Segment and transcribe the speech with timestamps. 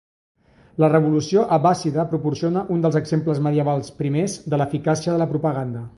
[0.83, 5.89] La revolució abbàssida proporciona un dels exemples medievals primers de l'eficàcia de la propaganda.